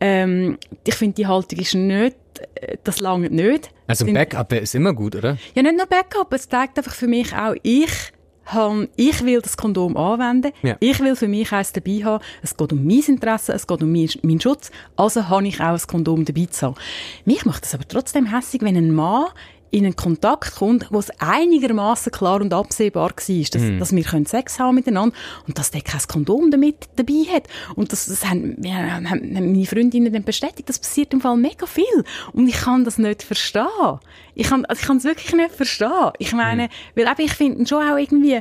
[0.00, 2.16] Ähm, ich finde, die Haltung ist nicht,
[2.54, 3.70] äh, das lange nicht.
[3.86, 5.38] Also ein Backup ist immer gut, oder?
[5.54, 7.90] ja, nicht nur Backup, es zeigt einfach für mich auch, ich
[8.96, 10.76] ich will das Kondom anwenden, Ja.
[10.80, 13.92] ich will für mich eins dabei haben, es geht um mein Interesse, es geht um
[13.92, 16.74] mein, meinen Schutz, also habe ich auch ein Kondom dabei zu haben.
[17.26, 19.26] Mich macht das aber trotzdem hässig, wenn ein Mann
[19.70, 23.78] in einen Kontakt kommt, wo es einigermaßen klar und absehbar war, dass, mm.
[23.78, 25.14] dass wir können Sex haben miteinander
[25.46, 27.44] und dass der kein Kondom damit dabei hat.
[27.74, 31.66] Und das, das haben, haben, haben meine Freundinnen dann bestätigt, das passiert im Fall mega
[31.66, 32.04] viel.
[32.32, 33.66] Und ich kann das nicht verstehen.
[34.34, 36.12] Ich kann, also ich kann es wirklich nicht verstehen.
[36.18, 36.70] Ich meine, mm.
[36.96, 38.40] weil eben, ich finde schon auch irgendwie,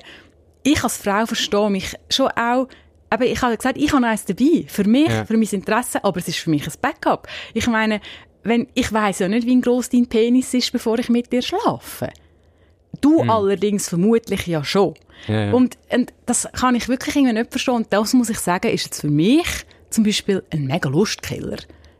[0.63, 2.67] ich als Frau verstehe mich schon auch
[3.09, 4.65] aber ich habe gesagt, ich habe eins dabei.
[4.67, 5.25] Für mich, ja.
[5.25, 7.27] für mein Interesse, aber es ist für mich ein Backup.
[7.53, 8.01] Ich meine,
[8.47, 12.09] wenn, ich weiß ja nicht, wie groß dein Penis ist, bevor ich mit dir schlafe.
[13.01, 13.29] Du hm.
[13.29, 14.95] allerdings vermutlich ja schon.
[15.27, 15.53] Ja, ja.
[15.53, 17.75] Und, und das kann ich wirklich irgendwie nicht verstehen.
[17.75, 19.47] Und das muss ich sagen, ist jetzt für mich
[19.89, 21.57] zum Beispiel ein mega Lustkiller.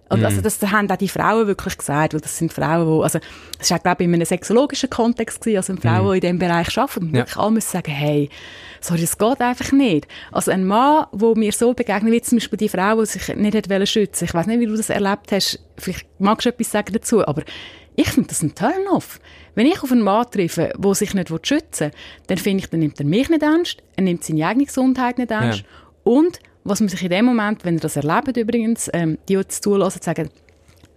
[0.10, 0.44] Und also mhm.
[0.44, 3.20] das haben auch die Frauen wirklich gesagt, weil das sind Frauen, die, also
[3.60, 6.12] das war glaube ich in einem sexologischen Kontext gewesen, also Frauen, mm.
[6.12, 7.20] die in diesem Bereich arbeiten und ja.
[7.22, 8.30] wirklich alle müssen sagen, hey,
[8.82, 10.08] sorry, das geht einfach nicht.
[10.32, 13.56] Also ein Mann, wo mir so begegnet, wie zum Beispiel die Frau, die sich nicht
[13.56, 16.94] hat schützen ich weiß nicht, wie du das erlebt hast, vielleicht magst du etwas sagen
[16.94, 17.44] dazu, aber
[17.96, 19.20] ich finde das ein Turn-off.
[19.56, 22.80] Wenn ich auf einen Mann treffe, der sich nicht schützen will, dann finde ich, dann
[22.80, 25.66] nimmt er mich nicht ernst, er nimmt seine eigene Gesundheit nicht ernst ja.
[26.04, 29.64] und was man sich in dem Moment, wenn ihr das erlebt übrigens, ähm, die jetzt
[29.64, 30.30] zulassen, sagen,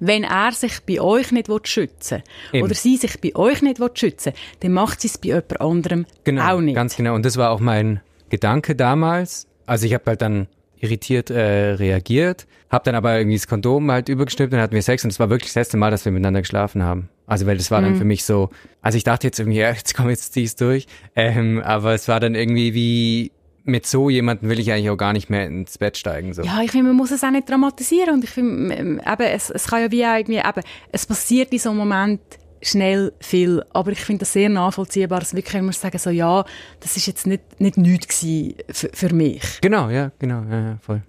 [0.00, 4.32] wenn er sich bei euch nicht schützen will, oder sie sich bei euch nicht schützen
[4.32, 6.74] will, dann macht sie es bei jemand anderem genau, auch nicht.
[6.74, 7.14] Ganz genau.
[7.14, 9.46] Und das war auch mein Gedanke damals.
[9.66, 10.48] Also ich habe halt dann
[10.80, 15.04] irritiert äh, reagiert, habe dann aber irgendwie das Kondom halt übergestülpt und hatten wir Sex
[15.04, 17.10] und es war wirklich das letzte Mal, dass wir miteinander geschlafen haben.
[17.26, 17.84] Also weil das war mhm.
[17.84, 18.48] dann für mich so,
[18.80, 22.18] also ich dachte jetzt irgendwie, ja, jetzt komm jetzt dies durch, ähm, aber es war
[22.18, 23.32] dann irgendwie wie
[23.64, 26.32] mit so jemandem will ich eigentlich auch gar nicht mehr ins Bett steigen.
[26.32, 26.42] So.
[26.42, 29.66] Ja, ich finde, man muss es auch nicht dramatisieren und ich finde, eben, es, es
[29.66, 32.20] kann ja wie auch irgendwie, eben, es passiert in so einem Moment
[32.62, 36.44] schnell viel, aber ich finde das sehr nachvollziehbar, dass wirklich immer sagen, so, ja,
[36.80, 39.60] das ist jetzt nicht, nicht nichts für, für mich.
[39.62, 41.02] Genau, ja, genau, ja, ja, voll.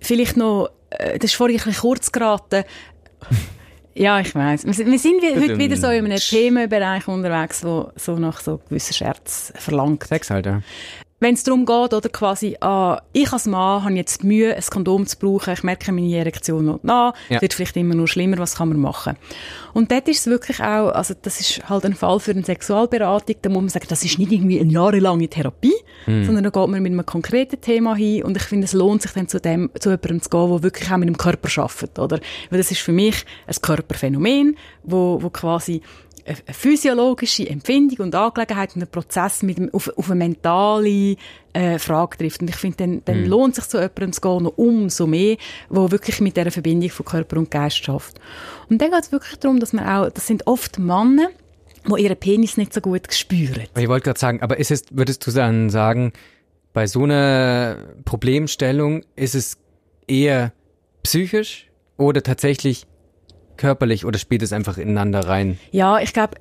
[0.00, 2.64] Vielleicht noch, äh, das ist vorhin ein bisschen kurz geraten,
[3.94, 4.64] Ja, ich weiß.
[4.64, 8.94] Wir, wir sind heute wieder so in einem Themenbereich unterwegs, wo so nach so gewissen
[8.94, 10.04] Scherz verlangt.
[10.04, 10.62] Sex halt, ja
[11.22, 15.06] wenn es darum geht, oder quasi, ah, ich als Mann habe jetzt Mühe, ein Kondom
[15.06, 17.40] zu brauchen, ich merke meine Erektion noch nach, ja.
[17.40, 19.16] wird vielleicht immer nur schlimmer, was kann man machen?
[19.72, 23.36] Und dort ist es wirklich auch, also das ist halt ein Fall für eine Sexualberatung,
[23.40, 26.24] da muss man sagen, das ist nicht irgendwie eine jahrelange Therapie, mhm.
[26.24, 29.12] sondern da geht man mit einem konkreten Thema hin und ich finde, es lohnt sich
[29.12, 32.18] dann zu dem, zu jemandem zu gehen, der wirklich auch mit dem Körper arbeitet, oder?
[32.50, 35.82] Weil das ist für mich ein Körperphänomen, wo, wo quasi
[36.52, 41.16] physiologische Empfindung und Angelegenheit und ein Prozess mit dem, auf, auf eine mentale
[41.52, 42.42] äh, Frage trifft.
[42.42, 43.26] Und ich finde, dann, dann mm.
[43.26, 45.36] lohnt sich so jemandem zu gehen noch umso mehr,
[45.68, 48.20] wo wirklich mit dieser Verbindung von Körper und Geist schafft.
[48.68, 51.28] Und dann geht es wirklich darum, dass man auch, das sind oft Männer,
[51.86, 53.64] die ihren Penis nicht so gut spüren.
[53.76, 56.12] Ich wollte gerade sagen, aber ist es, würdest du dann sagen,
[56.72, 59.58] bei so einer Problemstellung ist es
[60.06, 60.52] eher
[61.02, 62.86] psychisch oder tatsächlich
[63.62, 65.56] körperlich oder spielt es einfach ineinander rein?
[65.70, 66.34] Ja, ich glaube,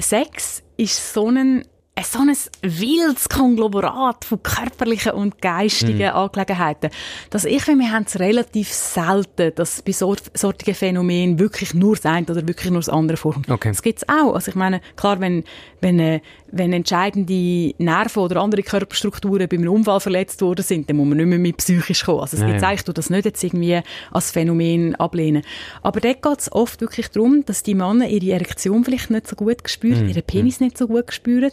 [0.00, 1.64] Sex ist so ein
[2.04, 6.14] so ein wildes Konglomerat von körperlichen und geistigen mm.
[6.14, 6.90] Angelegenheiten,
[7.30, 11.96] dass ich finde, wir haben es relativ selten, dass bei so, solchen Phänomenen wirklich nur
[11.96, 13.48] das eine oder wirklich nur das andere vorkommt.
[13.48, 13.70] Okay.
[13.70, 14.34] Das gibt es auch.
[14.34, 15.44] Also ich meine, klar, wenn,
[15.80, 16.20] wenn, äh,
[16.52, 21.18] wenn entscheidende Nerven oder andere Körperstrukturen bei einem Unfall verletzt worden sind, dann muss man
[21.18, 22.20] nicht mehr mit psychisch kommen.
[22.20, 23.80] Also es gibt eigentlich, du das nicht jetzt irgendwie
[24.12, 25.42] als Phänomen ablehnen.
[25.82, 29.36] Aber dort geht es oft wirklich darum, dass die Männer ihre Erektion vielleicht nicht so
[29.36, 30.08] gut spüren, mm.
[30.08, 30.64] ihren Penis mm.
[30.64, 31.50] nicht so gut spüren,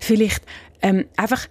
[0.00, 0.42] vielleicht
[0.82, 1.46] ähm, einfach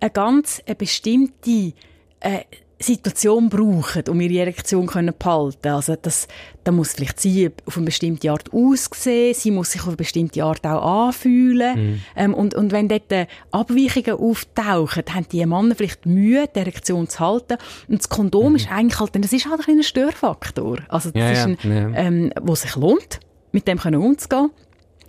[0.00, 1.72] eine ganz eine bestimmte
[2.20, 2.40] äh,
[2.78, 5.68] Situation brauchen, um ihre Erektion zu behalten.
[5.68, 6.26] Also das,
[6.64, 10.42] da muss vielleicht sie auf eine bestimmte Art aussehen, sie muss sich auf eine bestimmte
[10.42, 11.92] Art auch anfühlen.
[11.92, 12.00] Mhm.
[12.16, 17.08] Ähm, und, und wenn dort äh, Abweichungen auftauchen, haben die Männer vielleicht Mühe, die Erektion
[17.08, 17.58] zu halten.
[17.88, 18.56] Und das Kondom mhm.
[18.56, 20.78] ist eigentlich halt, das ist halt ein Störfaktor.
[20.88, 21.98] Also das ja, ist ein, ja.
[21.98, 23.20] ähm, wo sich lohnt,
[23.52, 24.50] mit dem können umzugehen.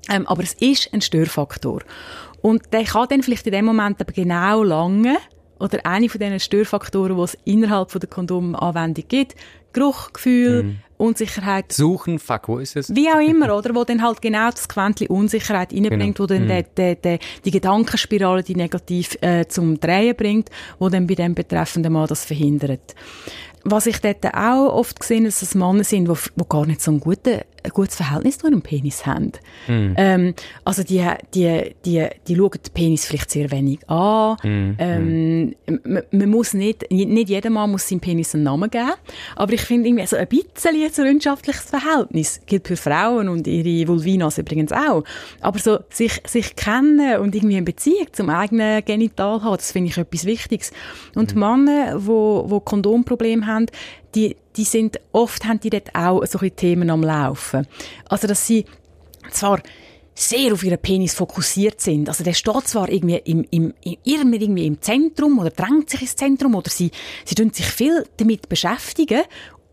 [0.09, 1.81] Ähm, aber es ist ein Störfaktor.
[2.41, 5.17] Und der kann dann vielleicht in dem Moment aber genau lange
[5.59, 9.35] oder eine von diesen Störfaktoren, die es innerhalb von der Kondomanwendung gibt,
[9.75, 10.79] Geruch, Gefühl, mm.
[10.97, 11.73] Unsicherheit.
[11.73, 12.95] Suchen, fuck, wo ist es?
[12.95, 13.75] Wie auch immer, oder?
[13.75, 16.19] Wo dann halt genau das Quäntchen Unsicherheit reinbringt, genau.
[16.19, 16.63] wo dann mm.
[16.77, 21.91] die, die, die, Gedankenspirale, die negativ äh, zum Drehen bringt, wo dann bei dem betreffenden
[21.91, 22.95] Mann das verhindert.
[23.65, 26.99] Was ich dort auch oft gesehen dass es Männer sind, die gar nicht so ein
[26.99, 29.31] guten ein gutes Verhältnis zu einem Penis haben.
[29.67, 29.93] Mm.
[29.97, 34.37] Ähm, also die, die, die, die schauen den Penis vielleicht sehr wenig an.
[34.43, 34.75] Mm.
[34.77, 38.93] Ähm, man, man, muss nicht, nicht jeder Mann muss seinem Penis einen Namen geben,
[39.35, 43.87] aber ich finde irgendwie so ein bisschen ein freundschaftliches Verhältnis gilt für Frauen und ihre
[43.87, 45.03] Vulvinas übrigens auch.
[45.41, 49.89] Aber so sich, sich kennen und irgendwie eine Beziehung zum eigenen Genital haben, das finde
[49.89, 50.71] ich etwas Wichtiges.
[51.15, 51.39] Und mm.
[51.39, 53.54] Männer, die wo, wo Kondomprobleme haben,
[54.13, 57.67] die, die sind, oft haben die dort auch solche Themen am Laufen.
[58.09, 58.65] Also, dass sie
[59.31, 59.61] zwar
[60.15, 62.07] sehr auf ihren Penis fokussiert sind.
[62.07, 63.97] Also der steht zwar irgendwie im, im, im,
[64.33, 66.91] irgendwie im Zentrum oder drängt sich ins Zentrum oder sie,
[67.25, 69.23] sie tun sich viel damit beschäftigen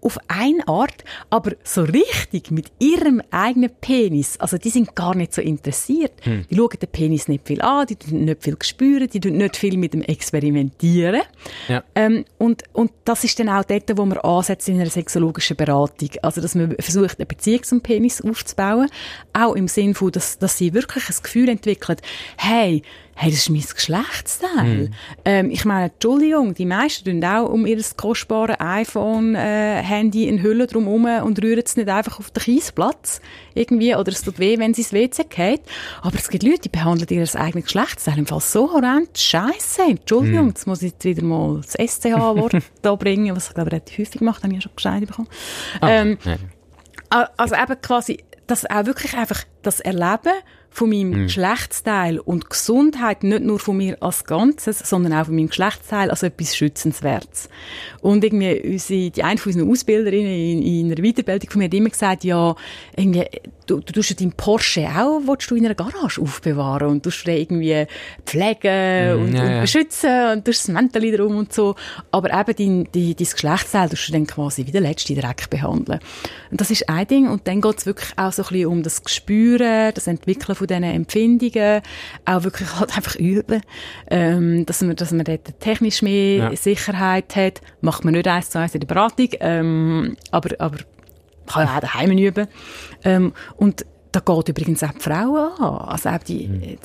[0.03, 4.39] auf eine Art, aber so richtig mit ihrem eigenen Penis.
[4.39, 6.13] Also die sind gar nicht so interessiert.
[6.23, 6.45] Hm.
[6.51, 9.57] Die schauen den Penis nicht viel an, die tun nicht viel spüren, die tun nicht
[9.57, 11.23] viel mit dem experimentieren.
[11.69, 11.85] Ja.
[11.95, 16.11] Ähm, und, und das ist dann auch dort, wo man ansetzt in einer sexologischen Beratung.
[16.23, 18.89] Also dass man versucht, eine Beziehung zum Penis aufzubauen.
[19.33, 22.03] Auch im Sinne von, dass, dass sie wirklich ein Gefühl entwickelt,
[22.37, 22.83] hey,
[23.15, 24.89] hey, das ist mein Geschlechtsteil.
[24.89, 24.95] Mm.
[25.25, 30.67] Ähm, ich meine, Entschuldigung, die meisten tun auch um ihr kostbares iPhone-Handy äh, in Hülle
[30.67, 33.21] drumherum und rühren es nicht einfach auf den Kiesplatz
[33.55, 35.63] irgendwie, oder es tut weh, wenn sie ins WC geht.
[36.01, 39.83] Aber es gibt Leute, die behandeln ihr eigenes Geschlechtsteil im Fall so horrend scheiße.
[39.89, 40.49] Entschuldigung, mm.
[40.49, 44.19] jetzt muss ich jetzt wieder mal das SCH-Wort da bringen, was ich glaube relativ häufig
[44.19, 45.29] gemacht habe, ich ja schon Gescheit bekommen.
[45.81, 46.19] Oh, ähm,
[47.11, 50.33] also eben quasi, das auch wirklich einfach das Erleben
[50.73, 51.23] von meinem mhm.
[51.25, 56.23] Geschlechtsteil und Gesundheit nicht nur von mir als Ganzes, sondern auch von meinem Geschlechtsteil als
[56.23, 57.49] etwas Schützenswertes.
[58.01, 61.75] Und irgendwie unsere, die eine von unseren Ausbilderinnen in, in einer Weiterbildung von mir hat
[61.75, 62.57] immer gesagt, ja,
[62.97, 63.27] irgendwie,
[63.67, 67.37] du, du tust deinen Porsche auch, willst du in einer Garage aufbewahren und tust den
[67.37, 67.87] irgendwie
[68.25, 71.75] pflegen mm, und, ja, und, beschützen und tust das Mäntel drum und so.
[72.11, 76.01] Aber eben dein, dein, dein Geschlechtsteil tust du dann quasi wie der letzte Dreck behandeln.
[76.51, 77.29] Und das ist ein Ding.
[77.29, 80.69] Und dann geht es wirklich auch so ein bisschen um das Gespüren, das Entwickeln von
[80.69, 81.83] diesen Empfindungen,
[82.25, 83.63] auch wirklich halt einfach üben,
[84.11, 86.57] ähm, dass man, dass man dort technisch mehr ja.
[86.57, 87.61] Sicherheit hat.
[87.81, 90.79] Macht man nicht eins zu eins in der Beratung, ähm, aber, aber
[91.47, 92.47] kann ja auch daheim üben.
[93.05, 95.89] Ähm, und da geht übrigens auch die Frauen an.
[95.89, 96.77] Also auch die, mhm.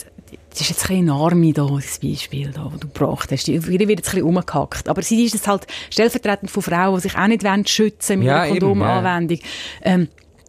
[0.50, 3.48] das ist jetzt ein Arme da, das Beispiel da, das du gebracht hast.
[3.48, 4.90] Die, wird jetzt ein bisschen umgehackt.
[4.90, 8.30] Aber sie ist es halt stellvertretend von Frauen, die sich auch nicht wollen schützen mit
[8.30, 9.40] ja, einer Kondomanwendung.
[9.84, 9.92] Ja.
[9.94, 10.08] Ähm,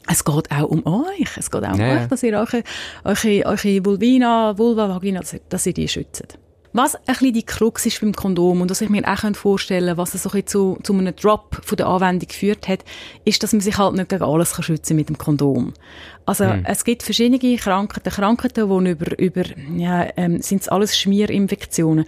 [0.09, 1.37] es geht auch um euch.
[1.37, 2.03] Es geht auch um ja.
[2.03, 2.63] euch, dass ihr eure,
[3.05, 6.39] eure, eure Vulvina, Vulva, Vagina, dass ihr die schützt.
[6.73, 9.97] Was ein bisschen die Krux ist beim Kondom und was ich mir auch vorstellen könnte,
[9.97, 12.85] was es so ein zu, zu einem Drop von der Anwendung geführt hat,
[13.25, 15.73] ist, dass man sich halt nicht gegen alles kann schützen mit dem Kondom.
[16.29, 16.63] Also mhm.
[16.65, 19.43] es gibt verschiedene Krankheiten, Krankheiten, die über, über
[19.79, 22.05] ja, ähm, sind alles Schmierinfektionen.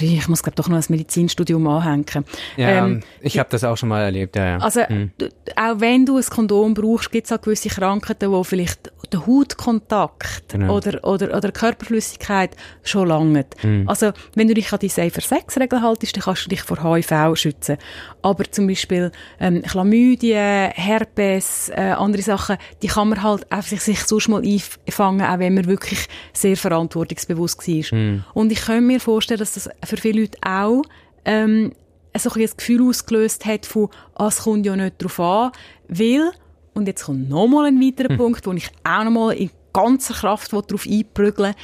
[0.00, 2.24] Ich muss glaube doch noch ein Medizinstudium anhängen.
[2.56, 4.46] Ja, ähm, ich habe das auch schon mal erlebt, ja.
[4.46, 4.58] ja.
[4.58, 5.12] Also mhm.
[5.54, 10.48] auch wenn du ein Kondom brauchst, gibt es auch gewisse Krankheiten, wo vielleicht der Hautkontakt
[10.48, 10.76] genau.
[10.76, 13.62] oder, oder, oder Körperflüssigkeit schon langt.
[13.62, 13.88] Mhm.
[13.88, 16.82] Also wenn du dich an die Safer Sex Regel haltest, dann kannst du dich vor
[16.82, 17.76] HIV schützen.
[18.22, 24.00] Aber zum Beispiel ähm, Chlamydien, Herpes, äh, andere Sachen, die kann man halt einfach sich
[24.00, 27.98] sonst mal einfangen, auch wenn man wirklich sehr verantwortungsbewusst war.
[27.98, 28.24] Mhm.
[28.34, 30.82] Und ich könnte mir vorstellen, dass das für viele Leute auch
[31.24, 31.72] ähm,
[32.16, 35.52] so ein das Gefühl ausgelöst hat von, ah, es kommt ja nicht darauf an,
[35.88, 36.32] weil,
[36.74, 38.18] und jetzt kommt nochmal ein weiterer mhm.
[38.18, 41.54] Punkt, wo ich auch nochmal in ganzer Kraft darauf einprügeln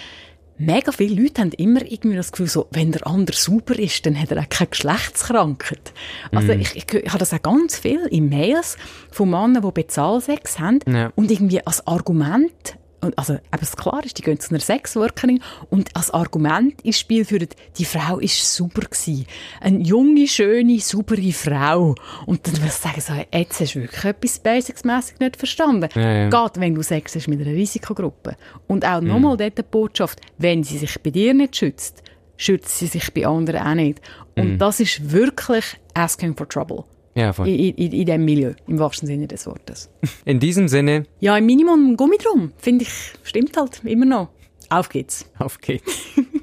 [0.59, 4.19] mega viele Leute haben immer irgendwie das Gefühl, so, wenn der andere super ist, dann
[4.21, 5.93] hat er auch keine Geschlechtskrankheit.
[6.33, 6.61] Also mm.
[6.61, 8.77] ich, ich, ich habe das auch ganz viel in Mails
[9.11, 11.13] von Männern, die Bezahlsex haben ja.
[11.15, 15.95] und irgendwie als Argument und also eben klar ist, die gehen zu einer Sexworkerin und
[15.95, 19.27] als Argument ins Spiel führen, die Frau ist super gewesen.
[19.61, 21.95] Eine junge, schöne, saubere Frau.
[22.27, 25.89] Und dann würde ich sagen, so, jetzt hast du wirklich etwas Basics-mässig nicht verstanden.
[25.95, 26.29] Ja, ja.
[26.29, 28.37] Gerade wenn du Sex hast mit einer Risikogruppe.
[28.67, 29.09] Und auch mhm.
[29.09, 32.03] nochmal dort die Botschaft, wenn sie sich bei dir nicht schützt,
[32.37, 34.01] schützt sie sich bei anderen auch nicht.
[34.37, 34.59] Und mhm.
[34.59, 36.85] das ist wirklich asking for trouble.
[37.19, 37.49] Ja, voll.
[37.49, 39.91] In, in, in diesem Milieu, im wahrsten Sinne des Wortes.
[40.25, 41.03] In diesem Sinne?
[41.19, 42.93] Ja, im Minimum Gummi drum, finde ich,
[43.25, 44.29] stimmt halt immer noch.
[44.71, 45.29] Auf geht's.
[45.37, 45.99] Auf geht's.